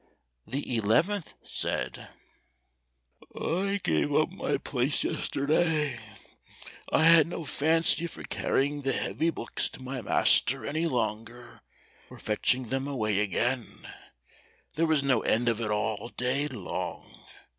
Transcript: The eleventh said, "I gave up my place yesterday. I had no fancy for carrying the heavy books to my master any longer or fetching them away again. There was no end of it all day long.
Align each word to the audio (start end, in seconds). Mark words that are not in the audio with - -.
The 0.47 0.77
eleventh 0.77 1.35
said, 1.43 2.07
"I 3.39 3.79
gave 3.83 4.11
up 4.15 4.31
my 4.31 4.57
place 4.57 5.03
yesterday. 5.03 5.99
I 6.91 7.03
had 7.03 7.27
no 7.27 7.45
fancy 7.45 8.07
for 8.07 8.23
carrying 8.23 8.81
the 8.81 8.93
heavy 8.93 9.29
books 9.29 9.69
to 9.69 9.81
my 9.83 10.01
master 10.01 10.65
any 10.65 10.87
longer 10.87 11.61
or 12.09 12.17
fetching 12.17 12.69
them 12.69 12.87
away 12.87 13.19
again. 13.19 13.93
There 14.73 14.87
was 14.87 15.03
no 15.03 15.21
end 15.21 15.47
of 15.47 15.61
it 15.61 15.69
all 15.69 16.09
day 16.09 16.47
long. 16.47 17.21